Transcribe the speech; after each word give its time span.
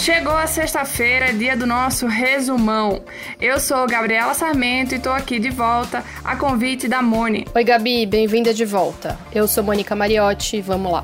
Chegou 0.00 0.34
a 0.34 0.46
sexta-feira, 0.46 1.30
dia 1.30 1.54
do 1.54 1.66
nosso 1.66 2.06
resumão. 2.06 3.04
Eu 3.38 3.60
sou 3.60 3.86
Gabriela 3.86 4.32
Sarmento 4.32 4.94
e 4.94 4.96
estou 4.96 5.12
aqui 5.12 5.38
de 5.38 5.50
volta 5.50 6.02
a 6.24 6.34
convite 6.36 6.88
da 6.88 7.02
Moni. 7.02 7.46
Oi, 7.54 7.62
Gabi, 7.62 8.06
bem-vinda 8.06 8.54
de 8.54 8.64
volta. 8.64 9.18
Eu 9.30 9.46
sou 9.46 9.62
Mônica 9.62 9.94
Mariotti, 9.94 10.62
vamos 10.62 10.90
lá. 10.90 11.02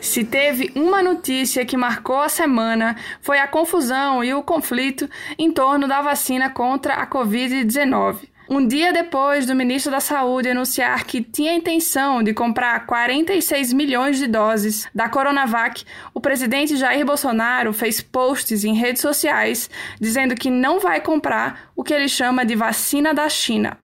Se 0.00 0.24
teve 0.24 0.72
uma 0.74 1.02
notícia 1.02 1.66
que 1.66 1.76
marcou 1.76 2.22
a 2.22 2.30
semana, 2.30 2.96
foi 3.20 3.38
a 3.38 3.46
confusão 3.46 4.24
e 4.24 4.32
o 4.32 4.42
conflito 4.42 5.10
em 5.38 5.52
torno 5.52 5.86
da 5.86 6.00
vacina 6.00 6.48
contra 6.48 6.94
a 6.94 7.06
Covid-19. 7.06 8.33
Um 8.48 8.66
dia 8.66 8.92
depois 8.92 9.46
do 9.46 9.54
ministro 9.54 9.90
da 9.90 10.00
Saúde 10.00 10.50
anunciar 10.50 11.04
que 11.04 11.22
tinha 11.22 11.54
intenção 11.54 12.22
de 12.22 12.34
comprar 12.34 12.84
46 12.84 13.72
milhões 13.72 14.18
de 14.18 14.26
doses 14.26 14.86
da 14.94 15.08
Coronavac, 15.08 15.82
o 16.12 16.20
presidente 16.20 16.76
Jair 16.76 17.06
Bolsonaro 17.06 17.72
fez 17.72 18.02
posts 18.02 18.62
em 18.64 18.74
redes 18.74 19.00
sociais 19.00 19.70
dizendo 19.98 20.34
que 20.34 20.50
não 20.50 20.78
vai 20.78 21.00
comprar 21.00 21.70
o 21.74 21.82
que 21.82 21.94
ele 21.94 22.08
chama 22.08 22.44
de 22.44 22.54
vacina 22.54 23.14
da 23.14 23.28
China. 23.30 23.78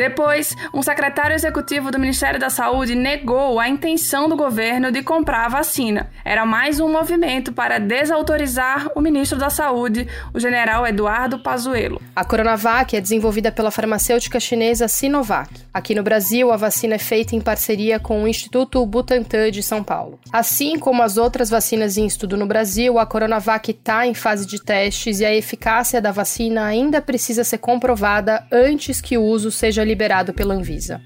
Depois, 0.00 0.56
um 0.72 0.82
secretário 0.82 1.34
executivo 1.34 1.90
do 1.90 1.98
Ministério 1.98 2.40
da 2.40 2.48
Saúde 2.48 2.94
negou 2.94 3.60
a 3.60 3.68
intenção 3.68 4.30
do 4.30 4.34
governo 4.34 4.90
de 4.90 5.02
comprar 5.02 5.44
a 5.44 5.48
vacina. 5.50 6.08
Era 6.24 6.46
mais 6.46 6.80
um 6.80 6.90
movimento 6.90 7.52
para 7.52 7.78
desautorizar 7.78 8.88
o 8.96 9.00
ministro 9.02 9.38
da 9.38 9.50
Saúde, 9.50 10.08
o 10.32 10.40
general 10.40 10.86
Eduardo 10.86 11.40
Pazuello. 11.40 12.00
A 12.16 12.24
Coronavac 12.24 12.96
é 12.96 13.00
desenvolvida 13.00 13.52
pela 13.52 13.70
farmacêutica 13.70 14.40
chinesa 14.40 14.88
Sinovac. 14.88 15.50
Aqui 15.72 15.94
no 15.94 16.02
Brasil, 16.02 16.50
a 16.50 16.56
vacina 16.56 16.94
é 16.94 16.98
feita 16.98 17.36
em 17.36 17.40
parceria 17.42 18.00
com 18.00 18.22
o 18.22 18.26
Instituto 18.26 18.86
Butantan 18.86 19.50
de 19.50 19.62
São 19.62 19.84
Paulo. 19.84 20.18
Assim 20.32 20.78
como 20.78 21.02
as 21.02 21.18
outras 21.18 21.50
vacinas 21.50 21.98
em 21.98 22.06
estudo 22.06 22.38
no 22.38 22.46
Brasil, 22.46 22.98
a 22.98 23.04
Coronavac 23.04 23.70
está 23.70 24.06
em 24.06 24.14
fase 24.14 24.46
de 24.46 24.64
testes 24.64 25.20
e 25.20 25.26
a 25.26 25.34
eficácia 25.34 26.00
da 26.00 26.10
vacina 26.10 26.64
ainda 26.64 27.02
precisa 27.02 27.44
ser 27.44 27.58
comprovada 27.58 28.46
antes 28.50 29.02
que 29.02 29.18
o 29.18 29.22
uso 29.22 29.50
seja 29.50 29.89
liberado 29.90 30.32
pela 30.32 30.54
Anvisa. 30.54 31.00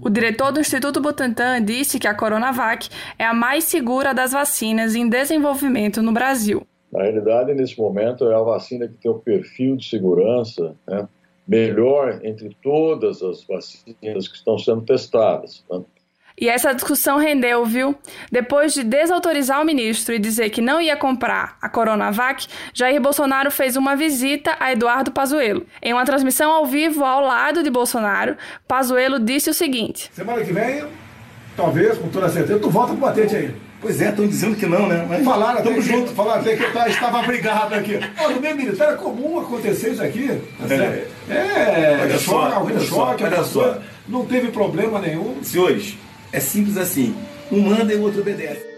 O 0.00 0.08
diretor 0.08 0.52
do 0.52 0.60
Instituto 0.60 1.02
Butantan 1.02 1.62
disse 1.62 1.98
que 1.98 2.08
a 2.08 2.14
Coronavac 2.14 2.88
é 3.18 3.26
a 3.26 3.34
mais 3.34 3.64
segura 3.64 4.14
das 4.14 4.32
vacinas 4.32 4.94
em 4.94 5.06
desenvolvimento 5.06 6.02
no 6.02 6.12
Brasil. 6.12 6.66
Na 6.90 7.02
realidade, 7.02 7.52
nesse 7.52 7.78
momento, 7.78 8.24
é 8.30 8.34
a 8.34 8.40
vacina 8.40 8.88
que 8.88 8.94
tem 8.94 9.10
o 9.10 9.18
perfil 9.18 9.76
de 9.76 9.86
segurança 9.86 10.74
né, 10.86 11.06
melhor 11.46 12.20
entre 12.22 12.56
todas 12.62 13.22
as 13.22 13.44
vacinas 13.44 14.28
que 14.28 14.36
estão 14.36 14.58
sendo 14.58 14.82
testadas. 14.82 15.62
Né? 15.70 15.82
E 16.40 16.48
essa 16.48 16.72
discussão 16.72 17.16
rendeu, 17.16 17.64
viu? 17.64 17.94
Depois 18.30 18.74
de 18.74 18.82
desautorizar 18.82 19.62
o 19.62 19.64
ministro 19.64 20.14
e 20.14 20.18
dizer 20.18 20.50
que 20.50 20.60
não 20.60 20.80
ia 20.80 20.96
comprar 20.96 21.56
a 21.62 21.68
Coronavac, 21.68 22.48
Jair 22.72 23.00
Bolsonaro 23.00 23.52
fez 23.52 23.76
uma 23.76 23.94
visita 23.94 24.56
a 24.58 24.72
Eduardo 24.72 25.12
Pazuello. 25.12 25.64
Em 25.80 25.92
uma 25.92 26.04
transmissão 26.04 26.50
ao 26.50 26.66
vivo 26.66 27.04
ao 27.04 27.20
lado 27.20 27.62
de 27.62 27.70
Bolsonaro, 27.70 28.36
Pazuello 28.66 29.20
disse 29.20 29.48
o 29.48 29.54
seguinte: 29.54 30.10
Semana 30.12 30.42
que 30.42 30.52
vem, 30.52 30.84
talvez, 31.56 31.96
com 31.98 32.08
toda 32.08 32.28
certeza, 32.28 32.58
tu 32.58 32.68
volta 32.68 32.92
pro 32.92 33.02
batente 33.02 33.36
aí. 33.36 33.54
Pois 33.80 34.00
é, 34.00 34.08
estão 34.08 34.26
dizendo 34.26 34.56
que 34.56 34.64
não, 34.64 34.88
né? 34.88 35.04
Mas 35.06 35.22
falaram 35.22 35.60
até, 35.60 35.80
junto. 35.80 36.08
Que, 36.08 36.14
falaram 36.14 36.40
até 36.40 36.56
que 36.56 36.62
eu 36.62 36.86
estava 36.86 37.22
brigado 37.22 37.74
aqui. 37.74 38.00
Oh, 38.24 38.30
no 38.30 38.40
meio 38.40 38.56
militar 38.56 38.94
é 38.94 38.96
comum 38.96 39.38
acontecer 39.38 39.90
isso 39.90 40.02
aqui. 40.02 40.40
Tá 40.58 40.74
é, 40.74 41.06
é, 41.28 41.98
olha 42.00 42.18
só, 42.18 42.50
choque, 42.50 42.72
olha 42.72 42.80
choque, 42.80 43.24
olha 43.24 43.44
só. 43.44 43.78
Não 44.08 44.24
teve 44.24 44.48
problema 44.48 44.98
nenhum. 44.98 45.36
Senhores, 45.42 45.98
é 46.34 46.40
simples 46.40 46.76
assim. 46.76 47.16
Um 47.50 47.60
manda 47.60 47.92
e 47.92 47.96
o 47.96 48.02
outro 48.02 48.20
obedece. 48.20 48.74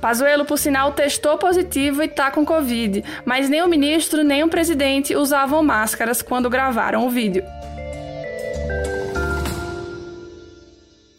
Pazuello, 0.00 0.44
por 0.44 0.58
sinal, 0.58 0.92
testou 0.92 1.38
positivo 1.38 2.02
e 2.02 2.06
está 2.06 2.30
com 2.30 2.44
Covid, 2.44 3.02
mas 3.24 3.48
nem 3.48 3.62
o 3.62 3.68
ministro 3.68 4.22
nem 4.22 4.42
o 4.42 4.48
presidente 4.48 5.14
usavam 5.14 5.62
máscaras 5.62 6.20
quando 6.20 6.50
gravaram 6.50 7.06
o 7.06 7.10
vídeo. 7.10 7.44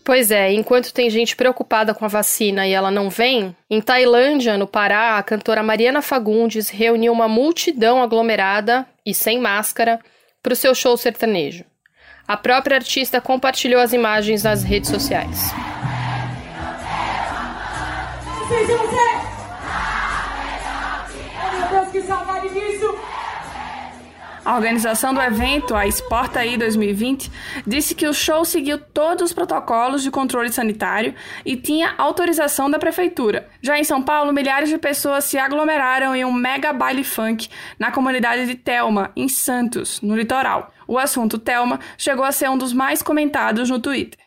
Pois 0.03 0.30
é, 0.30 0.52
enquanto 0.52 0.94
tem 0.94 1.09
gente 1.09 1.36
preocupada 1.36 1.96
com 1.96 2.06
a 2.06 2.09
vacina 2.09 2.68
e 2.68 2.74
ela 2.74 2.92
não 2.92 3.09
vem, 3.09 3.56
em 3.68 3.81
Tailândia, 3.81 4.56
no 4.56 4.68
Pará, 4.68 5.18
a 5.18 5.24
cantora 5.24 5.63
Mariana 5.63 6.02
Fagundes 6.02 6.69
reuniu 6.69 7.12
uma 7.12 7.28
multidão 7.28 8.03
aglomerada 8.03 8.86
e 9.03 9.16
sem 9.16 9.40
máscara 9.40 10.00
para 10.44 10.53
o 10.53 10.56
seu 10.56 10.75
show 10.75 10.96
sertanejo. 10.96 11.66
A 12.28 12.36
própria 12.36 12.78
artista 12.78 13.22
compartilhou 13.22 13.80
as 13.80 13.94
imagens 13.94 14.44
nas 14.44 14.63
redes 14.63 14.90
sociais. 14.90 15.53
A 24.45 24.56
organização 24.56 25.11
do 25.11 25.19
evento, 25.19 25.73
a 25.73 25.85
Aí 26.35 26.56
2020, 26.56 27.31
disse 27.66 27.95
que 27.95 28.07
o 28.07 28.13
show 28.13 28.45
seguiu 28.45 28.78
todos 28.78 29.23
os 29.23 29.33
protocolos 29.33 30.03
de 30.03 30.11
controle 30.11 30.51
sanitário 30.51 31.16
e 31.44 31.56
tinha 31.56 31.95
autorização 31.97 32.69
da 32.69 32.78
prefeitura. 32.78 33.50
Já 33.59 33.79
em 33.79 33.83
São 33.83 34.03
Paulo, 34.03 34.31
milhares 34.31 34.69
de 34.69 34.78
pessoas 34.78 35.23
se 35.23 35.39
aglomeraram 35.39 36.16
em 36.16 36.23
um 36.23 36.31
mega 36.31 36.72
baile 36.72 37.03
funk 37.03 37.50
na 37.79 37.89
comunidade 37.89 38.45
de 38.45 38.53
Telma, 38.53 39.11
em 39.16 39.28
Santos, 39.28 40.00
no 40.01 40.16
litoral. 40.16 40.72
O 40.88 41.00
assunto 41.00 41.39
Telma 41.39 41.79
chegou 41.97 42.23
a 42.23 42.31
ser 42.31 42.47
um 42.47 42.57
dos 42.57 42.72
mais 42.72 43.01
comentados 43.01 43.67
no 43.72 43.79
Twitter. 43.79 44.25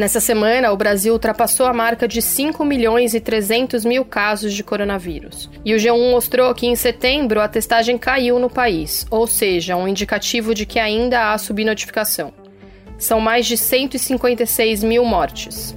Nessa 0.00 0.18
semana, 0.18 0.72
o 0.72 0.76
Brasil 0.78 1.12
ultrapassou 1.12 1.66
a 1.66 1.74
marca 1.74 2.08
de 2.08 2.22
5 2.22 2.64
milhões 2.64 3.12
e 3.12 3.20
300 3.20 3.84
mil 3.84 4.02
casos 4.02 4.54
de 4.54 4.64
coronavírus. 4.64 5.50
E 5.62 5.74
o 5.74 5.76
G1 5.76 6.10
mostrou 6.10 6.54
que 6.54 6.66
em 6.66 6.74
setembro 6.74 7.38
a 7.38 7.46
testagem 7.46 7.98
caiu 7.98 8.38
no 8.38 8.48
país, 8.48 9.06
ou 9.10 9.26
seja, 9.26 9.76
um 9.76 9.86
indicativo 9.86 10.54
de 10.54 10.64
que 10.64 10.78
ainda 10.78 11.30
há 11.30 11.36
subnotificação. 11.36 12.32
São 12.96 13.20
mais 13.20 13.44
de 13.44 13.58
156 13.58 14.82
mil 14.82 15.04
mortes. 15.04 15.76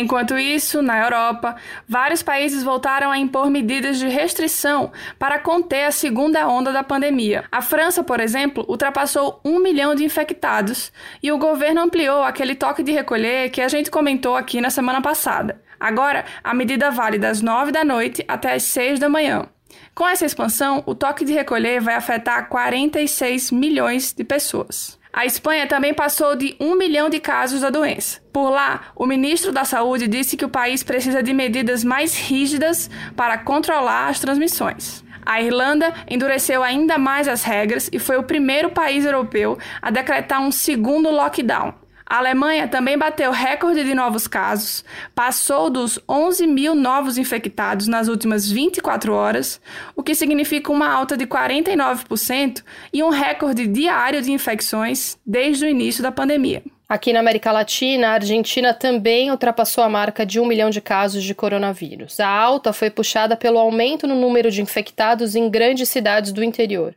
Enquanto 0.00 0.38
isso, 0.38 0.80
na 0.80 0.98
Europa, 0.98 1.56
vários 1.86 2.22
países 2.22 2.62
voltaram 2.62 3.10
a 3.10 3.18
impor 3.18 3.50
medidas 3.50 3.98
de 3.98 4.08
restrição 4.08 4.90
para 5.18 5.38
conter 5.38 5.84
a 5.84 5.90
segunda 5.90 6.48
onda 6.48 6.72
da 6.72 6.82
pandemia. 6.82 7.44
A 7.52 7.60
França, 7.60 8.02
por 8.02 8.18
exemplo, 8.18 8.64
ultrapassou 8.66 9.42
um 9.44 9.60
milhão 9.60 9.94
de 9.94 10.02
infectados 10.02 10.90
e 11.22 11.30
o 11.30 11.36
governo 11.36 11.82
ampliou 11.82 12.22
aquele 12.22 12.54
toque 12.54 12.82
de 12.82 12.92
recolher 12.92 13.50
que 13.50 13.60
a 13.60 13.68
gente 13.68 13.90
comentou 13.90 14.36
aqui 14.36 14.58
na 14.58 14.70
semana 14.70 15.02
passada. 15.02 15.60
Agora, 15.78 16.24
a 16.42 16.54
medida 16.54 16.90
vale 16.90 17.18
das 17.18 17.42
nove 17.42 17.70
da 17.70 17.84
noite 17.84 18.24
até 18.26 18.54
as 18.54 18.62
seis 18.62 18.98
da 18.98 19.08
manhã. 19.08 19.46
Com 19.94 20.08
essa 20.08 20.24
expansão, 20.24 20.82
o 20.86 20.94
toque 20.94 21.26
de 21.26 21.34
recolher 21.34 21.78
vai 21.78 21.94
afetar 21.94 22.48
46 22.48 23.50
milhões 23.50 24.14
de 24.14 24.24
pessoas. 24.24 24.98
A 25.12 25.26
Espanha 25.26 25.66
também 25.66 25.92
passou 25.92 26.36
de 26.36 26.54
um 26.60 26.76
milhão 26.76 27.10
de 27.10 27.18
casos 27.18 27.62
da 27.62 27.70
doença. 27.70 28.20
Por 28.32 28.48
lá, 28.48 28.92
o 28.94 29.06
ministro 29.06 29.52
da 29.52 29.64
Saúde 29.64 30.06
disse 30.06 30.36
que 30.36 30.44
o 30.44 30.48
país 30.48 30.84
precisa 30.84 31.20
de 31.22 31.32
medidas 31.32 31.82
mais 31.82 32.16
rígidas 32.16 32.88
para 33.16 33.38
controlar 33.38 34.08
as 34.08 34.20
transmissões. 34.20 35.04
A 35.26 35.42
Irlanda 35.42 35.92
endureceu 36.08 36.62
ainda 36.62 36.96
mais 36.96 37.26
as 37.26 37.42
regras 37.42 37.90
e 37.92 37.98
foi 37.98 38.16
o 38.16 38.22
primeiro 38.22 38.70
país 38.70 39.04
europeu 39.04 39.58
a 39.82 39.90
decretar 39.90 40.40
um 40.40 40.52
segundo 40.52 41.10
lockdown. 41.10 41.74
A 42.10 42.18
Alemanha 42.18 42.66
também 42.66 42.98
bateu 42.98 43.30
recorde 43.30 43.84
de 43.84 43.94
novos 43.94 44.26
casos, 44.26 44.84
passou 45.14 45.70
dos 45.70 45.96
11 46.08 46.44
mil 46.44 46.74
novos 46.74 47.16
infectados 47.16 47.86
nas 47.86 48.08
últimas 48.08 48.50
24 48.50 49.14
horas, 49.14 49.60
o 49.94 50.02
que 50.02 50.12
significa 50.12 50.72
uma 50.72 50.92
alta 50.92 51.16
de 51.16 51.24
49% 51.24 52.64
e 52.92 53.00
um 53.00 53.10
recorde 53.10 53.64
diário 53.68 54.20
de 54.20 54.32
infecções 54.32 55.16
desde 55.24 55.64
o 55.64 55.68
início 55.68 56.02
da 56.02 56.10
pandemia. 56.10 56.64
Aqui 56.88 57.12
na 57.12 57.20
América 57.20 57.52
Latina, 57.52 58.08
a 58.08 58.14
Argentina 58.14 58.74
também 58.74 59.30
ultrapassou 59.30 59.84
a 59.84 59.88
marca 59.88 60.26
de 60.26 60.40
um 60.40 60.46
milhão 60.46 60.68
de 60.68 60.80
casos 60.80 61.22
de 61.22 61.32
coronavírus. 61.32 62.18
A 62.18 62.26
alta 62.26 62.72
foi 62.72 62.90
puxada 62.90 63.36
pelo 63.36 63.56
aumento 63.56 64.08
no 64.08 64.16
número 64.16 64.50
de 64.50 64.60
infectados 64.60 65.36
em 65.36 65.48
grandes 65.48 65.88
cidades 65.88 66.32
do 66.32 66.42
interior. 66.42 66.92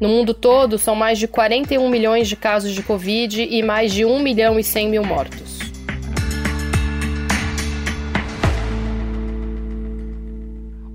No 0.00 0.08
mundo 0.08 0.34
todo, 0.34 0.78
são 0.78 0.94
mais 0.94 1.18
de 1.18 1.28
41 1.28 1.88
milhões 1.88 2.28
de 2.28 2.36
casos 2.36 2.72
de 2.72 2.82
Covid 2.82 3.42
e 3.42 3.62
mais 3.62 3.92
de 3.92 4.04
1 4.04 4.18
milhão 4.18 4.58
e 4.58 4.64
100 4.64 4.88
mil 4.88 5.04
mortos. 5.04 5.54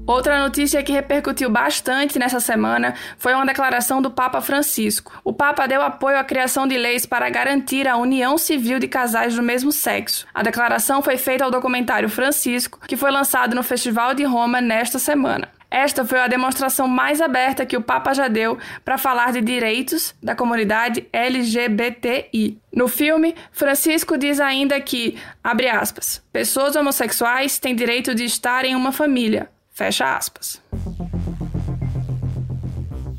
Outra 0.09 0.39
notícia 0.39 0.81
que 0.81 0.91
repercutiu 0.91 1.51
bastante 1.51 2.17
nessa 2.17 2.39
semana 2.39 2.95
foi 3.15 3.31
uma 3.35 3.45
declaração 3.45 4.01
do 4.01 4.09
Papa 4.09 4.41
Francisco. 4.41 5.21
O 5.23 5.31
Papa 5.31 5.67
deu 5.67 5.83
apoio 5.83 6.17
à 6.17 6.23
criação 6.23 6.67
de 6.67 6.75
leis 6.75 7.05
para 7.05 7.29
garantir 7.29 7.87
a 7.87 7.95
união 7.95 8.35
civil 8.35 8.79
de 8.79 8.87
casais 8.87 9.35
do 9.35 9.43
mesmo 9.43 9.71
sexo. 9.71 10.25
A 10.33 10.41
declaração 10.41 11.03
foi 11.03 11.15
feita 11.15 11.45
ao 11.45 11.51
documentário 11.51 12.09
Francisco, 12.09 12.79
que 12.87 12.97
foi 12.97 13.11
lançado 13.11 13.55
no 13.55 13.61
Festival 13.61 14.15
de 14.15 14.23
Roma 14.23 14.59
nesta 14.59 14.97
semana. 14.97 15.58
Esta 15.71 16.03
foi 16.03 16.19
a 16.19 16.27
demonstração 16.27 16.87
mais 16.87 17.21
aberta 17.21 17.65
que 17.65 17.77
o 17.77 17.81
Papa 17.81 18.13
já 18.13 18.27
deu 18.27 18.57
para 18.83 18.97
falar 18.97 19.31
de 19.31 19.41
direitos 19.41 20.15
da 20.21 20.35
comunidade 20.35 21.07
LGBTI. 21.13 22.57
No 22.73 22.87
filme, 22.87 23.35
Francisco 23.51 24.17
diz 24.17 24.39
ainda 24.39 24.79
que, 24.81 25.17
abre 25.43 25.69
aspas, 25.69 26.23
pessoas 26.33 26.75
homossexuais 26.75 27.59
têm 27.59 27.75
direito 27.75 28.15
de 28.15 28.23
estar 28.23 28.65
em 28.65 28.75
uma 28.75 28.91
família, 28.91 29.49
Fecha 29.79 30.13
aspas. 30.13 30.61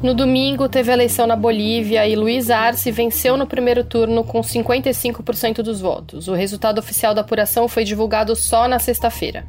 No 0.02 0.12
domingo, 0.14 0.68
teve 0.68 0.92
eleição 0.92 1.26
na 1.26 1.34
Bolívia 1.34 2.06
e 2.06 2.14
Luiz 2.14 2.50
Arce 2.50 2.90
venceu 2.90 3.34
no 3.36 3.46
primeiro 3.46 3.82
turno 3.82 4.22
com 4.24 4.42
55% 4.42 5.62
dos 5.62 5.80
votos. 5.80 6.28
O 6.28 6.34
resultado 6.34 6.78
oficial 6.78 7.14
da 7.14 7.22
apuração 7.22 7.66
foi 7.66 7.84
divulgado 7.84 8.36
só 8.36 8.68
na 8.68 8.78
sexta-feira. 8.78 9.46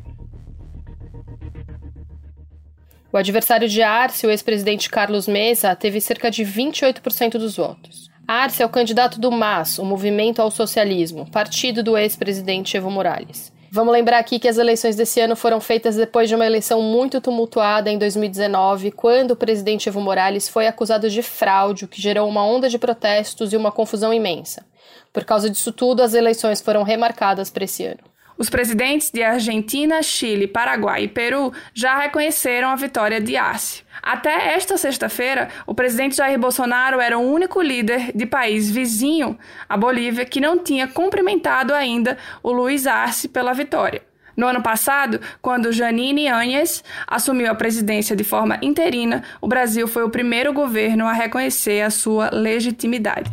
O 3.13 3.17
adversário 3.17 3.67
de 3.67 3.81
Arce, 3.81 4.25
o 4.25 4.29
ex-presidente 4.29 4.89
Carlos 4.89 5.27
Mesa, 5.27 5.75
teve 5.75 5.99
cerca 5.99 6.31
de 6.31 6.45
28% 6.45 7.31
dos 7.31 7.57
votos. 7.57 8.09
Arce 8.25 8.63
é 8.63 8.65
o 8.65 8.69
candidato 8.69 9.19
do 9.19 9.29
MAS, 9.29 9.79
o 9.79 9.83
Movimento 9.83 10.41
ao 10.41 10.49
Socialismo, 10.49 11.29
partido 11.29 11.83
do 11.83 11.97
ex-presidente 11.97 12.77
Evo 12.77 12.89
Morales. 12.89 13.51
Vamos 13.69 13.91
lembrar 13.91 14.19
aqui 14.19 14.39
que 14.39 14.47
as 14.47 14.57
eleições 14.57 14.95
desse 14.95 15.19
ano 15.19 15.35
foram 15.35 15.59
feitas 15.59 15.97
depois 15.97 16.29
de 16.29 16.35
uma 16.35 16.45
eleição 16.45 16.81
muito 16.81 17.19
tumultuada 17.19 17.91
em 17.91 17.97
2019, 17.97 18.91
quando 18.91 19.31
o 19.31 19.35
presidente 19.35 19.89
Evo 19.89 19.99
Morales 19.99 20.47
foi 20.47 20.65
acusado 20.65 21.09
de 21.09 21.21
fraude, 21.21 21.83
o 21.83 21.87
que 21.89 22.01
gerou 22.01 22.29
uma 22.29 22.45
onda 22.45 22.69
de 22.69 22.79
protestos 22.79 23.51
e 23.51 23.57
uma 23.57 23.73
confusão 23.73 24.13
imensa. 24.13 24.65
Por 25.11 25.25
causa 25.25 25.49
disso 25.49 25.73
tudo, 25.73 26.01
as 26.01 26.13
eleições 26.13 26.61
foram 26.61 26.83
remarcadas 26.83 27.49
para 27.49 27.65
esse 27.65 27.85
ano. 27.85 28.10
Os 28.41 28.49
presidentes 28.49 29.11
de 29.11 29.21
Argentina, 29.21 30.01
Chile, 30.01 30.47
Paraguai 30.47 31.03
e 31.03 31.07
Peru 31.07 31.53
já 31.75 31.99
reconheceram 31.99 32.69
a 32.69 32.75
vitória 32.75 33.21
de 33.21 33.37
Arce. 33.37 33.83
Até 34.01 34.55
esta 34.55 34.77
sexta-feira, 34.77 35.47
o 35.67 35.75
presidente 35.75 36.15
Jair 36.15 36.39
Bolsonaro 36.39 36.99
era 36.99 37.19
o 37.19 37.21
único 37.21 37.61
líder 37.61 38.11
de 38.15 38.25
país 38.25 38.67
vizinho, 38.67 39.37
a 39.69 39.77
Bolívia, 39.77 40.25
que 40.25 40.41
não 40.41 40.57
tinha 40.57 40.87
cumprimentado 40.87 41.71
ainda 41.71 42.17
o 42.41 42.51
Luiz 42.51 42.87
Arce 42.87 43.27
pela 43.27 43.53
vitória. 43.53 44.01
No 44.35 44.47
ano 44.47 44.63
passado, 44.63 45.21
quando 45.39 45.71
Janine 45.71 46.27
Áñez 46.27 46.83
assumiu 47.05 47.51
a 47.51 47.53
presidência 47.53 48.15
de 48.15 48.23
forma 48.23 48.57
interina, 48.63 49.23
o 49.39 49.47
Brasil 49.47 49.87
foi 49.87 50.01
o 50.01 50.09
primeiro 50.09 50.51
governo 50.51 51.05
a 51.05 51.13
reconhecer 51.13 51.81
a 51.81 51.91
sua 51.91 52.31
legitimidade. 52.33 53.29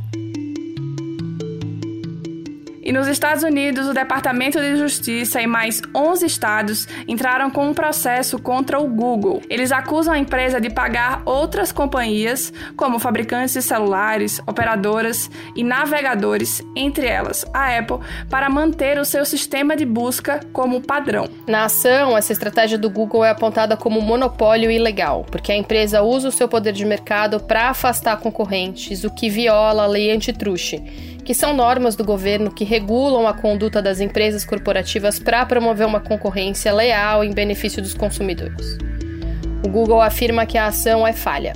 E 2.88 2.92
nos 2.92 3.06
Estados 3.06 3.42
Unidos, 3.42 3.86
o 3.86 3.92
Departamento 3.92 4.58
de 4.58 4.78
Justiça 4.78 5.42
e 5.42 5.46
mais 5.46 5.82
11 5.94 6.24
estados 6.24 6.88
entraram 7.06 7.50
com 7.50 7.68
um 7.68 7.74
processo 7.74 8.38
contra 8.38 8.80
o 8.80 8.88
Google. 8.88 9.42
Eles 9.50 9.70
acusam 9.72 10.14
a 10.14 10.18
empresa 10.18 10.58
de 10.58 10.70
pagar 10.70 11.20
outras 11.26 11.70
companhias, 11.70 12.50
como 12.78 12.98
fabricantes 12.98 13.52
de 13.52 13.60
celulares, 13.60 14.40
operadoras 14.46 15.30
e 15.54 15.62
navegadores, 15.62 16.62
entre 16.74 17.06
elas 17.06 17.44
a 17.52 17.76
Apple, 17.76 17.98
para 18.30 18.48
manter 18.48 18.98
o 18.98 19.04
seu 19.04 19.26
sistema 19.26 19.76
de 19.76 19.84
busca 19.84 20.40
como 20.50 20.80
padrão. 20.80 21.28
Na 21.46 21.66
ação, 21.66 22.16
essa 22.16 22.32
estratégia 22.32 22.78
do 22.78 22.88
Google 22.88 23.22
é 23.22 23.28
apontada 23.28 23.76
como 23.76 24.00
monopólio 24.00 24.70
ilegal, 24.70 25.26
porque 25.30 25.52
a 25.52 25.56
empresa 25.58 26.00
usa 26.00 26.28
o 26.28 26.32
seu 26.32 26.48
poder 26.48 26.72
de 26.72 26.86
mercado 26.86 27.38
para 27.38 27.68
afastar 27.68 28.16
concorrentes, 28.16 29.04
o 29.04 29.10
que 29.10 29.28
viola 29.28 29.82
a 29.82 29.86
lei 29.86 30.10
antitruste 30.10 31.17
que 31.28 31.34
são 31.34 31.52
normas 31.52 31.94
do 31.94 32.02
governo 32.02 32.50
que 32.50 32.64
regulam 32.64 33.28
a 33.28 33.34
conduta 33.34 33.82
das 33.82 34.00
empresas 34.00 34.46
corporativas 34.46 35.18
para 35.18 35.44
promover 35.44 35.86
uma 35.86 36.00
concorrência 36.00 36.72
leal 36.72 37.22
em 37.22 37.34
benefício 37.34 37.82
dos 37.82 37.92
consumidores. 37.92 38.78
O 39.62 39.68
Google 39.68 40.00
afirma 40.00 40.46
que 40.46 40.56
a 40.56 40.68
ação 40.68 41.06
é 41.06 41.12
falha. 41.12 41.52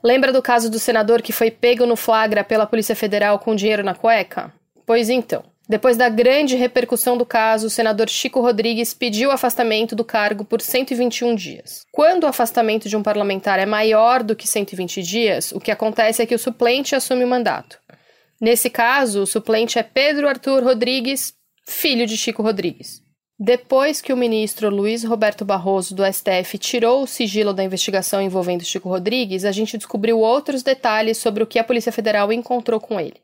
Lembra 0.00 0.32
do 0.32 0.40
caso 0.40 0.70
do 0.70 0.78
senador 0.78 1.22
que 1.22 1.32
foi 1.32 1.50
pego 1.50 1.84
no 1.84 1.96
flagra 1.96 2.44
pela 2.44 2.64
Polícia 2.64 2.94
Federal 2.94 3.40
com 3.40 3.56
dinheiro 3.56 3.82
na 3.82 3.96
cueca? 3.96 4.52
Pois 4.86 5.08
então, 5.08 5.42
depois 5.70 5.96
da 5.96 6.08
grande 6.08 6.56
repercussão 6.56 7.16
do 7.16 7.24
caso, 7.24 7.68
o 7.68 7.70
senador 7.70 8.08
Chico 8.08 8.40
Rodrigues 8.40 8.92
pediu 8.92 9.30
afastamento 9.30 9.94
do 9.94 10.04
cargo 10.04 10.44
por 10.44 10.60
121 10.60 11.32
dias. 11.36 11.86
Quando 11.92 12.24
o 12.24 12.26
afastamento 12.26 12.88
de 12.88 12.96
um 12.96 13.04
parlamentar 13.04 13.56
é 13.60 13.64
maior 13.64 14.24
do 14.24 14.34
que 14.34 14.48
120 14.48 15.00
dias, 15.00 15.52
o 15.52 15.60
que 15.60 15.70
acontece 15.70 16.20
é 16.20 16.26
que 16.26 16.34
o 16.34 16.38
suplente 16.40 16.96
assume 16.96 17.22
o 17.22 17.28
mandato. 17.28 17.78
Nesse 18.40 18.68
caso, 18.68 19.22
o 19.22 19.26
suplente 19.28 19.78
é 19.78 19.84
Pedro 19.84 20.28
Arthur 20.28 20.64
Rodrigues, 20.64 21.34
filho 21.64 22.04
de 22.04 22.16
Chico 22.16 22.42
Rodrigues. 22.42 23.00
Depois 23.38 24.00
que 24.00 24.12
o 24.12 24.16
ministro 24.16 24.70
Luiz 24.70 25.04
Roberto 25.04 25.44
Barroso 25.44 25.94
do 25.94 26.02
STF 26.04 26.58
tirou 26.58 27.04
o 27.04 27.06
sigilo 27.06 27.54
da 27.54 27.62
investigação 27.62 28.20
envolvendo 28.20 28.64
Chico 28.64 28.88
Rodrigues, 28.88 29.44
a 29.44 29.52
gente 29.52 29.78
descobriu 29.78 30.18
outros 30.18 30.64
detalhes 30.64 31.18
sobre 31.18 31.44
o 31.44 31.46
que 31.46 31.60
a 31.60 31.64
Polícia 31.64 31.92
Federal 31.92 32.32
encontrou 32.32 32.80
com 32.80 32.98
ele. 32.98 33.20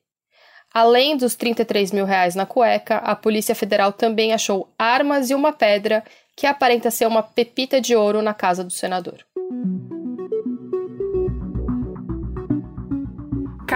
Além 0.76 1.16
dos 1.16 1.34
33 1.34 1.90
mil 1.90 2.04
reais 2.04 2.34
na 2.34 2.44
cueca, 2.44 2.98
a 2.98 3.16
Polícia 3.16 3.54
Federal 3.54 3.94
também 3.94 4.34
achou 4.34 4.68
armas 4.78 5.30
e 5.30 5.34
uma 5.34 5.50
pedra 5.50 6.04
que 6.36 6.46
aparenta 6.46 6.90
ser 6.90 7.06
uma 7.06 7.22
pepita 7.22 7.80
de 7.80 7.96
ouro 7.96 8.20
na 8.20 8.34
casa 8.34 8.62
do 8.62 8.70
senador. 8.70 9.24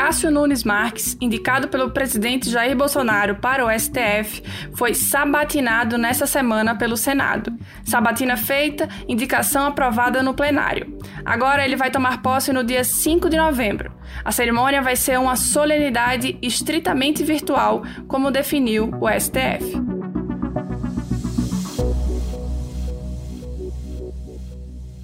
Cássio 0.00 0.30
Nunes 0.30 0.64
Marques, 0.64 1.14
indicado 1.20 1.68
pelo 1.68 1.90
presidente 1.90 2.48
Jair 2.48 2.74
Bolsonaro 2.74 3.34
para 3.34 3.66
o 3.66 3.70
STF, 3.70 4.42
foi 4.74 4.94
sabatinado 4.94 5.98
nesta 5.98 6.26
semana 6.26 6.74
pelo 6.74 6.96
Senado. 6.96 7.52
Sabatina 7.84 8.34
feita, 8.34 8.88
indicação 9.06 9.66
aprovada 9.66 10.22
no 10.22 10.32
plenário. 10.32 10.98
Agora 11.22 11.66
ele 11.66 11.76
vai 11.76 11.90
tomar 11.90 12.22
posse 12.22 12.50
no 12.50 12.64
dia 12.64 12.82
5 12.82 13.28
de 13.28 13.36
novembro. 13.36 13.92
A 14.24 14.32
cerimônia 14.32 14.80
vai 14.80 14.96
ser 14.96 15.18
uma 15.18 15.36
solenidade 15.36 16.38
estritamente 16.40 17.22
virtual, 17.22 17.82
como 18.08 18.30
definiu 18.30 18.90
o 19.02 19.06
STF. 19.06 19.89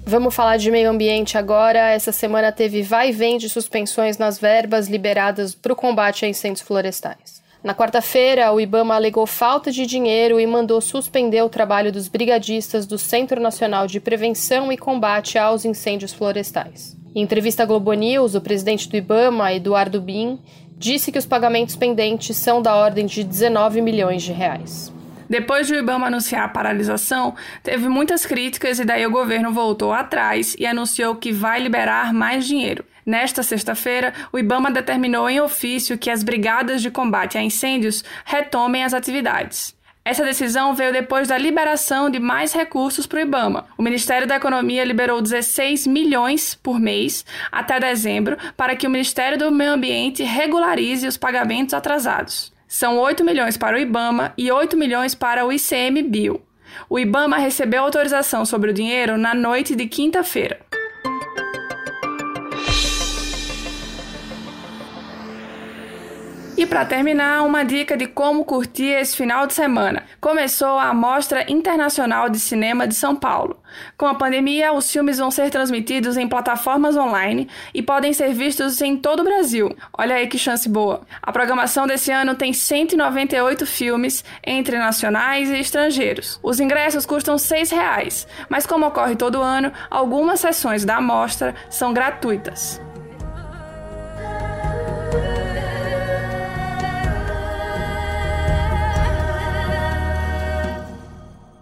Vamos 0.09 0.33
falar 0.33 0.55
de 0.55 0.71
meio 0.71 0.89
ambiente 0.89 1.37
agora. 1.37 1.91
Essa 1.91 2.13
semana 2.13 2.49
teve 2.49 2.81
vai 2.81 3.09
e 3.09 3.11
vem 3.11 3.37
de 3.37 3.49
suspensões 3.49 4.17
nas 4.17 4.39
verbas 4.39 4.87
liberadas 4.87 5.53
para 5.53 5.73
o 5.73 5.75
combate 5.75 6.23
a 6.23 6.29
incêndios 6.29 6.65
florestais. 6.65 7.43
Na 7.61 7.75
quarta-feira, 7.75 8.49
o 8.53 8.61
Ibama 8.61 8.95
alegou 8.95 9.27
falta 9.27 9.69
de 9.69 9.85
dinheiro 9.85 10.39
e 10.39 10.47
mandou 10.47 10.79
suspender 10.79 11.41
o 11.41 11.49
trabalho 11.49 11.91
dos 11.91 12.07
brigadistas 12.07 12.85
do 12.85 12.97
Centro 12.97 13.41
Nacional 13.41 13.85
de 13.85 13.99
Prevenção 13.99 14.71
e 14.71 14.77
Combate 14.77 15.37
aos 15.37 15.65
Incêndios 15.65 16.13
Florestais. 16.13 16.95
Em 17.13 17.21
entrevista 17.21 17.63
à 17.63 17.65
Globo 17.65 17.91
News, 17.91 18.33
o 18.33 18.39
presidente 18.39 18.87
do 18.87 18.95
Ibama, 18.95 19.51
Eduardo 19.51 19.99
Bin, 19.99 20.39
disse 20.77 21.11
que 21.11 21.19
os 21.19 21.25
pagamentos 21.25 21.75
pendentes 21.75 22.37
são 22.37 22.61
da 22.61 22.73
ordem 22.77 23.05
de 23.05 23.25
19 23.25 23.81
milhões 23.81 24.23
de 24.23 24.31
reais. 24.31 24.89
Depois 25.29 25.67
de 25.67 25.73
o 25.73 25.77
Ibama 25.77 26.07
anunciar 26.07 26.45
a 26.45 26.49
paralisação, 26.49 27.35
teve 27.61 27.87
muitas 27.89 28.25
críticas 28.25 28.79
e 28.79 28.85
daí 28.85 29.05
o 29.05 29.11
governo 29.11 29.51
voltou 29.51 29.93
atrás 29.93 30.55
e 30.57 30.65
anunciou 30.65 31.15
que 31.15 31.31
vai 31.31 31.59
liberar 31.59 32.13
mais 32.13 32.45
dinheiro. 32.45 32.85
Nesta 33.05 33.41
sexta-feira, 33.41 34.13
o 34.33 34.39
Ibama 34.39 34.69
determinou 34.69 35.29
em 35.29 35.39
ofício 35.39 35.97
que 35.97 36.09
as 36.09 36.23
brigadas 36.23 36.81
de 36.81 36.91
combate 36.91 37.37
a 37.37 37.41
incêndios 37.41 38.03
retomem 38.25 38.83
as 38.83 38.93
atividades. 38.93 39.77
Essa 40.07 40.23
decisão 40.23 40.73
veio 40.73 40.93
depois 40.93 41.27
da 41.27 41.37
liberação 41.37 42.09
de 42.09 42.17
mais 42.17 42.53
recursos 42.53 43.05
para 43.05 43.19
o 43.19 43.21
IBAMA. 43.21 43.65
O 43.77 43.83
Ministério 43.83 44.25
da 44.25 44.37
Economia 44.37 44.85
liberou 44.85 45.21
16 45.21 45.85
milhões 45.85 46.55
por 46.55 46.79
mês 46.79 47.25
até 47.51 47.77
dezembro 47.77 48.37
para 48.55 48.73
que 48.73 48.87
o 48.87 48.89
Ministério 48.89 49.37
do 49.37 49.51
Meio 49.51 49.73
Ambiente 49.73 50.23
regularize 50.23 51.05
os 51.05 51.17
pagamentos 51.17 51.73
atrasados. 51.73 52.53
São 52.67 52.97
8 52.99 53.23
milhões 53.23 53.55
para 53.55 53.77
o 53.77 53.79
IBAMA 53.79 54.33
e 54.37 54.51
8 54.51 54.75
milhões 54.75 55.15
para 55.15 55.45
o 55.45 55.53
ICMBio. 55.53 56.41
O 56.89 56.99
IBAMA 56.99 57.37
recebeu 57.37 57.81
autorização 57.83 58.45
sobre 58.45 58.71
o 58.71 58.73
dinheiro 58.73 59.17
na 59.17 59.33
noite 59.33 59.73
de 59.73 59.87
quinta-feira. 59.87 60.66
E 66.57 66.65
para 66.65 66.83
terminar, 66.83 67.43
uma 67.43 67.63
dica 67.63 67.95
de 67.95 68.07
como 68.07 68.43
curtir 68.43 68.87
esse 68.87 69.15
final 69.15 69.45
de 69.45 69.53
semana. 69.53 70.01
Começou 70.19 70.79
a 70.79 70.91
Mostra 70.91 71.45
Internacional 71.47 72.29
de 72.29 72.39
Cinema 72.39 72.87
de 72.87 72.95
São 72.95 73.15
Paulo. 73.15 73.61
Com 73.95 74.07
a 74.07 74.15
pandemia, 74.15 74.73
os 74.73 74.91
filmes 74.91 75.19
vão 75.19 75.29
ser 75.29 75.51
transmitidos 75.51 76.17
em 76.17 76.27
plataformas 76.27 76.97
online 76.97 77.47
e 77.75 77.83
podem 77.83 78.11
ser 78.11 78.33
vistos 78.33 78.81
em 78.81 78.97
todo 78.97 79.19
o 79.19 79.23
Brasil. 79.23 79.69
Olha 79.95 80.15
aí 80.15 80.25
que 80.25 80.39
chance 80.39 80.67
boa. 80.67 81.01
A 81.21 81.31
programação 81.31 81.85
desse 81.85 82.11
ano 82.11 82.33
tem 82.33 82.51
198 82.51 83.63
filmes, 83.67 84.25
entre 84.43 84.79
nacionais 84.79 85.51
e 85.51 85.59
estrangeiros. 85.59 86.39
Os 86.41 86.59
ingressos 86.59 87.05
custam 87.05 87.35
R$ 87.35 87.41
6,00, 87.41 88.25
mas 88.49 88.65
como 88.65 88.87
ocorre 88.87 89.15
todo 89.15 89.43
ano, 89.43 89.71
algumas 89.91 90.39
sessões 90.39 90.83
da 90.83 90.97
amostra 90.97 91.53
são 91.69 91.93
gratuitas. 91.93 92.81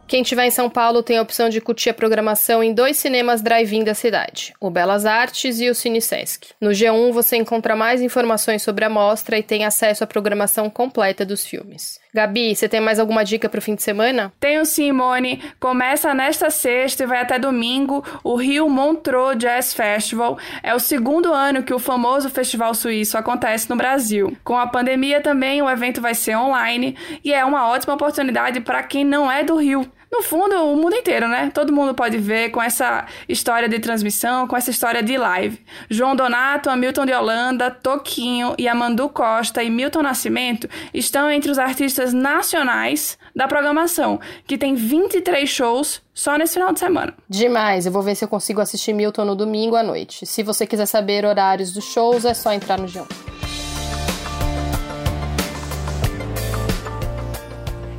Quem 0.07 0.21
estiver 0.21 0.45
em 0.45 0.51
São 0.51 0.69
Paulo 0.69 1.01
tem 1.01 1.17
a 1.17 1.21
opção 1.21 1.49
de 1.49 1.59
curtir 1.59 1.89
a 1.89 1.93
programação 1.93 2.63
em 2.63 2.73
dois 2.73 2.95
cinemas 2.95 3.41
drive-in 3.41 3.83
da 3.83 3.95
cidade, 3.95 4.53
o 4.61 4.69
Belas 4.69 5.03
Artes 5.03 5.59
e 5.59 5.67
o 5.67 5.73
Cinesesc. 5.73 6.49
No 6.61 6.69
G1 6.69 7.11
você 7.11 7.37
encontra 7.37 7.75
mais 7.75 8.03
informações 8.03 8.61
sobre 8.61 8.85
a 8.85 8.89
mostra 8.89 9.39
e 9.39 9.43
tem 9.43 9.65
acesso 9.65 10.03
à 10.03 10.07
programação 10.07 10.69
completa 10.69 11.25
dos 11.25 11.43
filmes. 11.45 11.99
Gabi, 12.15 12.55
você 12.55 12.69
tem 12.69 12.79
mais 12.79 12.97
alguma 12.97 13.25
dica 13.25 13.49
para 13.49 13.57
o 13.57 13.61
fim 13.61 13.75
de 13.75 13.83
semana? 13.83 14.31
Tenho 14.39 14.65
Simone. 14.65 15.43
Começa 15.59 16.13
nesta 16.13 16.49
sexta 16.49 17.03
e 17.03 17.05
vai 17.05 17.19
até 17.19 17.37
domingo 17.37 18.05
o 18.23 18.37
Rio 18.37 18.69
Montreux 18.69 19.37
Jazz 19.37 19.73
Festival. 19.73 20.39
É 20.63 20.73
o 20.73 20.79
segundo 20.79 21.33
ano 21.33 21.61
que 21.61 21.73
o 21.73 21.79
famoso 21.79 22.29
festival 22.29 22.73
suíço 22.73 23.17
acontece 23.17 23.69
no 23.69 23.75
Brasil. 23.75 24.33
Com 24.45 24.57
a 24.57 24.65
pandemia 24.65 25.19
também 25.19 25.61
o 25.61 25.69
evento 25.69 25.99
vai 25.99 26.15
ser 26.15 26.37
online 26.37 26.95
e 27.21 27.33
é 27.33 27.43
uma 27.43 27.67
ótima 27.67 27.95
oportunidade 27.95 28.61
para 28.61 28.81
quem 28.81 29.03
não 29.03 29.29
é 29.29 29.43
do 29.43 29.57
Rio 29.57 29.85
no 30.15 30.23
fundo, 30.23 30.55
o 30.55 30.75
mundo 30.77 30.95
inteiro, 30.95 31.27
né? 31.27 31.51
Todo 31.53 31.73
mundo 31.73 31.93
pode 31.93 32.17
ver 32.17 32.49
com 32.49 32.61
essa 32.61 33.05
história 33.27 33.67
de 33.67 33.79
transmissão, 33.79 34.47
com 34.47 34.55
essa 34.55 34.69
história 34.69 35.03
de 35.03 35.17
live. 35.17 35.59
João 35.89 36.15
Donato, 36.15 36.69
Hamilton 36.69 37.05
de 37.05 37.13
Holanda, 37.13 37.69
Toquinho 37.69 38.55
e 38.57 38.67
Amandu 38.67 39.09
Costa 39.09 39.61
e 39.61 39.69
Milton 39.69 40.03
Nascimento 40.03 40.69
estão 40.93 41.29
entre 41.29 41.51
os 41.51 41.59
artistas 41.59 42.13
nacionais 42.13 43.17
da 43.35 43.47
programação, 43.47 44.19
que 44.47 44.57
tem 44.57 44.75
23 44.75 45.47
shows 45.49 46.01
só 46.13 46.37
nesse 46.37 46.53
final 46.53 46.71
de 46.71 46.79
semana. 46.79 47.13
Demais! 47.29 47.85
Eu 47.85 47.91
vou 47.91 48.01
ver 48.01 48.15
se 48.15 48.23
eu 48.23 48.29
consigo 48.29 48.61
assistir 48.61 48.93
Milton 48.93 49.25
no 49.25 49.35
domingo 49.35 49.75
à 49.75 49.83
noite. 49.83 50.25
Se 50.25 50.41
você 50.41 50.65
quiser 50.65 50.85
saber 50.85 51.25
horários 51.25 51.73
dos 51.73 51.83
shows, 51.83 52.23
é 52.23 52.33
só 52.33 52.53
entrar 52.53 52.79
no 52.79 52.87
João. 52.87 53.34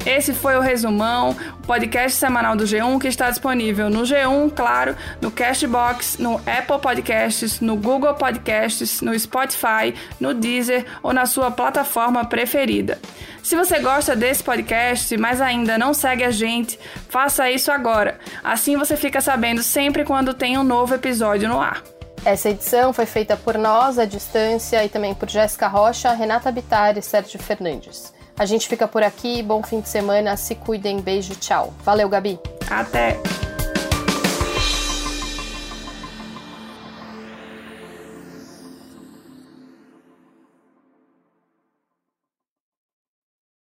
Esse 0.06 0.32
foi 0.32 0.56
o 0.56 0.60
resumão, 0.60 1.30
o 1.30 1.66
podcast 1.66 2.16
semanal 2.16 2.54
do 2.54 2.62
G1 2.62 3.00
que 3.00 3.08
está 3.08 3.28
disponível 3.28 3.90
no 3.90 4.02
G1, 4.02 4.52
claro, 4.54 4.96
no 5.20 5.32
Castbox, 5.32 6.18
no 6.18 6.36
Apple 6.36 6.78
Podcasts, 6.80 7.60
no 7.60 7.74
Google 7.74 8.14
Podcasts, 8.14 9.00
no 9.00 9.18
Spotify, 9.18 9.92
no 10.20 10.32
Deezer 10.32 10.86
ou 11.02 11.12
na 11.12 11.26
sua 11.26 11.50
plataforma 11.50 12.24
preferida. 12.24 13.00
Se 13.42 13.56
você 13.56 13.80
gosta 13.80 14.14
desse 14.14 14.44
podcast, 14.44 15.16
mas 15.16 15.40
ainda 15.40 15.76
não 15.76 15.92
segue 15.92 16.22
a 16.22 16.30
gente, 16.30 16.78
faça 17.08 17.50
isso 17.50 17.72
agora. 17.72 18.20
Assim 18.44 18.76
você 18.76 18.96
fica 18.96 19.20
sabendo 19.20 19.60
sempre 19.60 20.04
quando 20.04 20.32
tem 20.32 20.56
um 20.56 20.62
novo 20.62 20.94
episódio 20.94 21.48
no 21.48 21.60
ar. 21.60 21.82
Essa 22.24 22.50
edição 22.50 22.92
foi 22.92 23.06
feita 23.06 23.36
por 23.36 23.58
nós, 23.58 23.98
à 23.98 24.04
distância, 24.04 24.84
e 24.84 24.88
também 24.88 25.14
por 25.14 25.28
Jéssica 25.28 25.66
Rocha, 25.66 26.12
Renata 26.12 26.52
Bittar 26.52 26.96
e 26.96 27.02
Sérgio 27.02 27.40
Fernandes. 27.40 28.14
A 28.38 28.44
gente 28.44 28.68
fica 28.68 28.86
por 28.86 29.02
aqui. 29.02 29.42
Bom 29.42 29.62
fim 29.62 29.80
de 29.80 29.88
semana. 29.88 30.36
Se 30.36 30.54
cuidem. 30.54 31.00
Beijo. 31.00 31.34
Tchau. 31.36 31.72
Valeu, 31.84 32.08
Gabi. 32.08 32.38
Até. 32.70 33.45